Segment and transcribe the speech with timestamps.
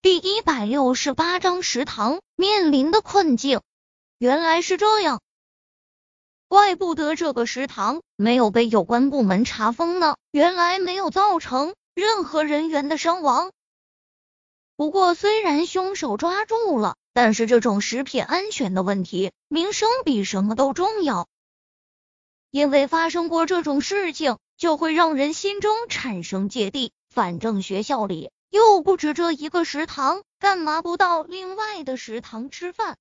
[0.00, 3.62] 第一百六十八章食堂面临的困境。
[4.18, 5.20] 原来是这样，
[6.46, 10.16] 怪不得这个食堂没有被有关部门查封呢。
[10.30, 13.50] 原来没有造成任何人员的伤亡。
[14.76, 21.26] 不过，虽然凶手抓住了，但是这种食品安全的问题，名声比什么都重要。
[22.52, 26.92] 因为发生过这种事情，就会让人心中产生芥蒂。
[27.10, 28.30] 反正学校里。
[28.50, 32.96] 又不止这一个食堂，干嘛不到另外的食堂吃饭？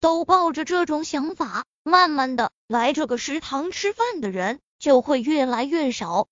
[0.00, 6.28] 都抱着这种想法，慢慢的来这个食堂吃饭的人就会越来越少。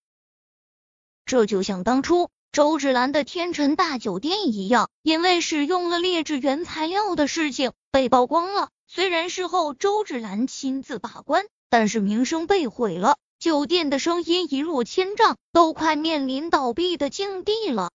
[1.24, 8.68] 这就像当初周芷兰的天成大酒店一样，因为使用了劣质原材料的事情被曝光了。
[8.86, 17.90] 虽然事后周芷兰亲自把关，但是名声被毁了，酒店的声音一落千丈，都快面临倒闭的境地了。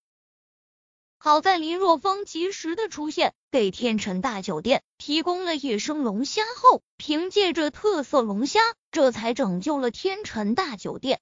[1.22, 11.20] 好在林若风及时的出现，给天辰大酒店提供了野生龙虾后，凭借着特色龙虾，这才拯救了天辰大酒店。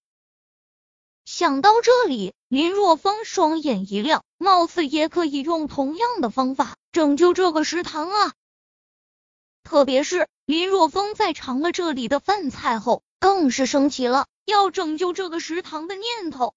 [1.25, 8.33] 想到这里，林若风双眼一亮，貌似也可以用同样的方法拯救这个食堂啊！
[9.63, 16.53] 特别是林若风在尝了这里的饭菜后，更是升起了要拯救这个食堂的念头。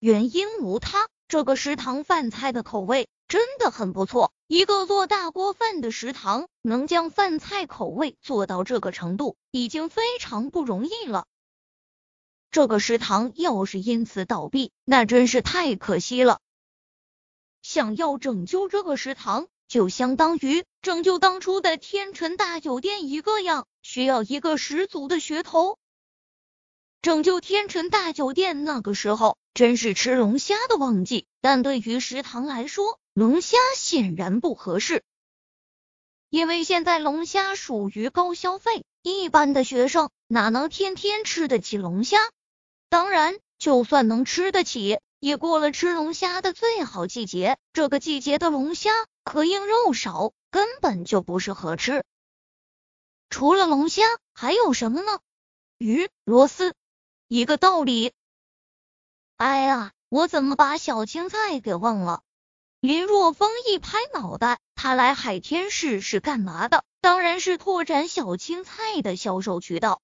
[0.00, 1.08] 原因无他。
[1.28, 11.26] 这个食堂饭菜的口味真的很不错，一个做大锅饭的食堂能将饭菜口味做到这个程度，已经非常不容易了。
[12.50, 16.40] 这个食堂要是因此倒闭，那真是太可惜了。
[17.60, 25.78] 想要拯救这个食堂，就相当于拯救当初的天辰大酒店一个样，需要一个十足的噱头。
[27.02, 29.36] 拯救天成大酒店那个时候。
[29.54, 35.02] 真是吃龙虾的旺季，但对于食堂来说，龙虾显然不合适，
[36.30, 42.18] 因为现在龙虾属于高消费，一般的学生哪能天天吃得起龙虾？
[42.88, 47.58] 当然，就算能吃得起，也过了吃龙虾的最好季节。
[47.72, 48.92] 这个季节的龙虾
[49.24, 52.04] 壳硬肉少，根本就不适合吃。
[53.28, 55.18] 除了龙虾，还有什么呢？
[55.78, 56.74] 鱼、螺丝，
[57.28, 58.14] 一个道理。
[59.36, 62.22] 哎呀，我怎么把小青菜给忘了？
[62.80, 66.84] 林若风一拍脑袋，他来海天市是干嘛的？
[67.02, 70.00] 当然是拓展小青菜的销售渠道。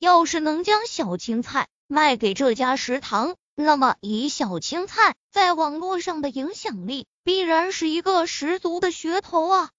[0.00, 9.70] 要是能将小青菜卖给这家食堂，那么以小青菜在网络上的影响力，必然是一个十足的噱头啊！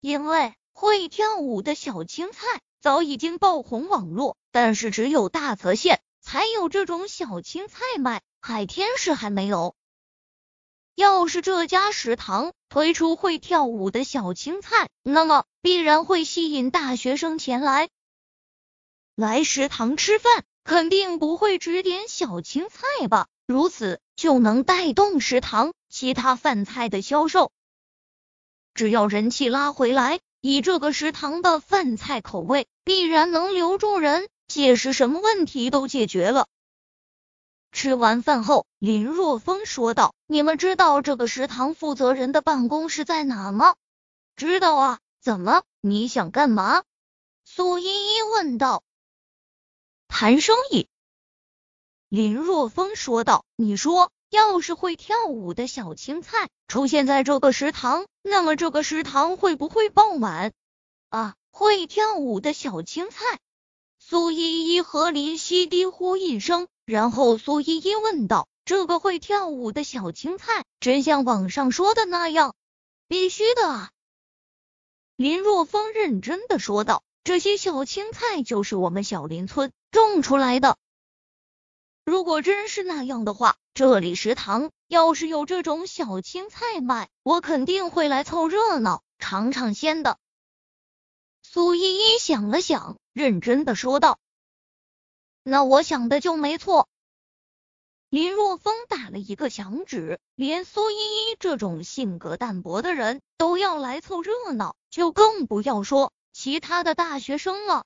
[0.00, 6.00] 因为会跳舞的小青菜早已经爆红网络，但是只有大泽县。
[6.24, 9.74] 才有这种小青菜卖，海天市还没有。
[10.94, 17.88] 要是这家食堂推出会跳舞的小青菜，那么必然会吸引大学生前来。
[19.16, 23.26] 来食堂吃饭，肯定不会只点小青菜吧？
[23.48, 27.50] 如此就能带动食堂其他饭菜的销售。
[28.74, 34.28] 只要人气拉回来，以这个食堂的饭菜口味，必然能留住人。
[34.52, 36.46] 届时什么问题都解决了。
[37.72, 43.76] 吃完饭后，林若风说道：“你们知道这个食堂负责人的办公室在哪吗
[44.36, 45.62] ？”“知道啊，怎么？
[45.80, 46.82] 你想干嘛？”
[47.46, 48.82] 苏依依问道。
[50.06, 50.86] “谈生意。”
[52.10, 53.46] 林若风说道。
[53.56, 60.52] “你说，要是会跳舞的小青菜出现在这个食堂，那么这个食堂会不会爆满
[61.08, 63.40] ？”“啊，会跳舞的小青菜。”
[64.12, 72.54] 苏依依和林夕低呼一声，然后苏依依问道：“这个会跳舞的小青菜，真像网上说的那样
[73.08, 73.90] ？”“必须的啊！”
[75.16, 80.76] 林若风认真的说道：“这些小青菜就是我们小林村种出来的。
[82.04, 90.18] 如果真是那样的话，这里食堂要是有这种小青菜卖，我肯定会来凑热闹，尝尝鲜的。”
[91.52, 92.96] 苏依依想了想。
[93.12, 94.18] 认真的说道
[95.44, 96.88] ：“那我想的就没错。”
[98.08, 107.84] 林若风打了一个响指，连苏依依这种性格淡薄的人都要来凑热闹，就更不要说其他的大学生了。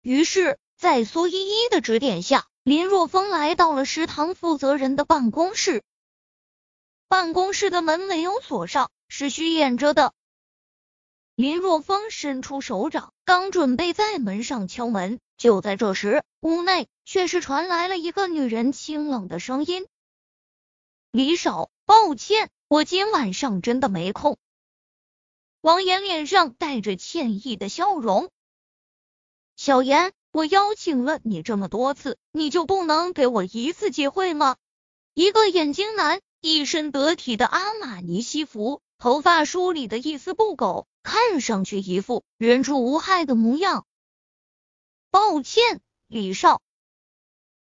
[0.00, 5.82] 于是，在苏依依的指点下，林若风来到了食堂负责人的办公室。
[7.08, 10.14] 办公室的门没有锁上，是虚掩着的。
[11.36, 19.86] 林若风伸出手掌，刚准备在门上敲门，就在这时，屋内却是传来了一个女人清冷的声音
[21.12, 24.38] ：“李少，抱歉，我今晚上真的没空。
[25.60, 28.30] 王岩脸上带着歉意的笑容。
[29.56, 34.56] 小严，我邀请了你这么多次，你就不能给我一次机会吗？
[35.12, 43.86] 一个眼睛男，一身得体的阿玛尼西服，头发梳理的一丝不苟，看上去一副人畜无害的模样。
[45.10, 46.62] 抱歉，李少。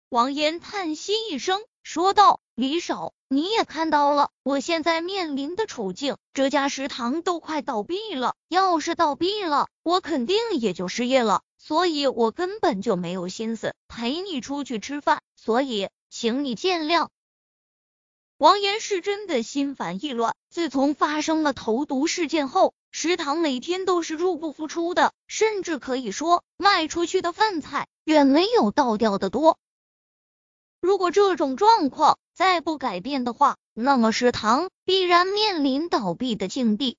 [0.08, 8.36] 王岩叹息一声，说道：“李少，你也看到了，我现在面临的处境，这家食堂都快倒闭了。
[8.48, 11.44] 要是倒闭了，我肯定也就失业了。
[11.58, 17.10] 所以我根本就没有心思陪你出去吃饭，所以请你见谅。”
[18.38, 20.34] 王岩是真的心烦意乱。
[20.50, 29.60] 自从发生了投毒事件后，食堂每天都是入不敷出的，甚至可以说卖出去的饭菜远没有倒掉的多。
[30.82, 36.98] 如果这种状况再不改变的话，那么食堂必然面临倒闭的境地。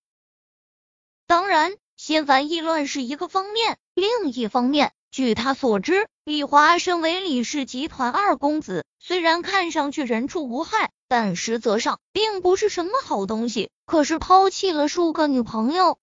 [1.27, 4.93] 当然，心烦意乱是一个方面，另一方面。
[5.11, 13.69] 据他所知，李华身为李氏集团二公子，虽然看上去人畜无害，但实则上并不是什么好东西。
[13.85, 15.99] 可是抛弃了数个女朋友，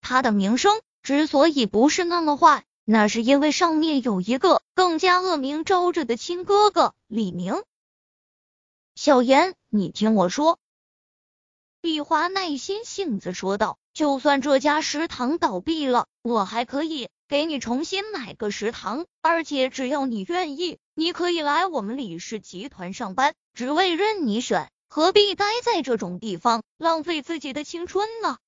[0.00, 7.62] 他的名声之所以不是那么坏，那是因为上面有一个更加恶名昭着的亲哥哥李明。
[8.96, 10.58] 小严，你听我说。
[11.80, 28.38] 李华耐心性子说道：“就算这家食堂倒闭了，我还可以。”给你重新买个食堂，而且只要你愿意，你可以来我们李氏集团上班，职位任你选，何必待在这种地方浪费自己的青春呢？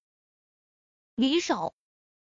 [1.17, 1.75] 李少，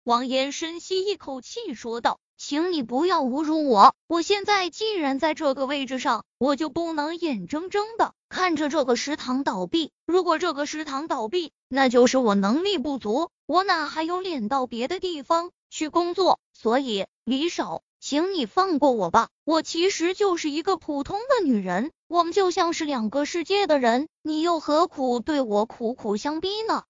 [0.03, 9.91] 王岩深吸一口气说道：“请你不要侮辱我，我现在既然在这个位置上，我就不能眼睁睁的看着这个食堂倒闭。
[10.05, 19.29] 如果这个食堂倒闭，那就是我能力不足，我哪还有脸到别的地方？”去工作，所以李少，请你放过我吧。
[19.43, 26.83] 我其实就是一个普通的女人，我们就像是两个世界的人，你又何苦对我苦苦相逼呢？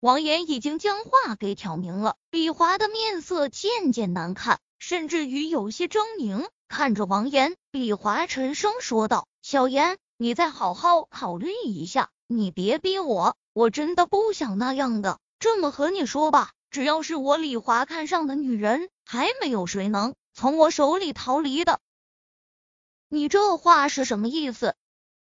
[0.00, 6.48] 王岩已经将话给挑明了，李华的面色渐渐难看，甚至于有些狰狞。
[6.66, 15.20] 看着王岩，李华沉声说道：“小岩，你再好好考虑一下，你别逼我，我真的不想那样的。
[15.38, 21.78] 这么和你说吧。”只要是我李华看上的女人，还没有谁能从我手里逃离的。
[23.08, 24.74] 你这话是什么意思？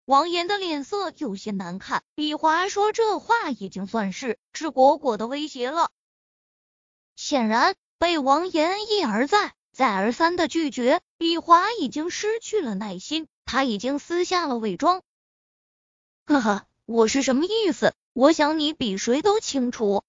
[0.03, 2.03] 王岩的脸色有些难看。
[2.15, 5.91] 李华说这话已经算是赤果果的威胁了。
[7.15, 7.75] 显然
[8.05, 15.01] 被王岩一而再、再而三的拒绝，李华已经失去了耐心，他已经撕下了伪装。
[16.27, 17.95] 呵呵，我是什么意思？
[18.13, 20.03] 我想你比谁都清楚。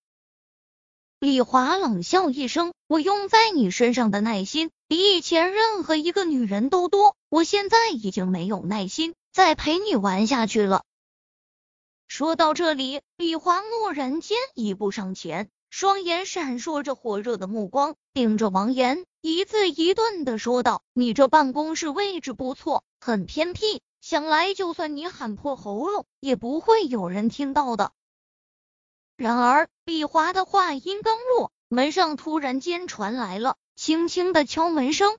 [1.20, 7.16] 李华冷笑一声：“我用在你身上的耐心，比以前任何一个女人都多。
[7.30, 10.84] 我现在已经没有耐心再陪你玩下去了。”
[12.08, 27.92] 说到这里，李华蓦然间一步上前，双眼闪烁着火热的目光，盯着王岩，一字一顿的说道：“你这办公室位置不错，很偏僻，想来就算你喊破喉咙，也不会有人听到的。”
[29.18, 35.18] 然而，李华的话音刚落，门上突然间传来了轻轻的敲门声。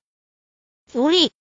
[0.88, 1.34] 福利。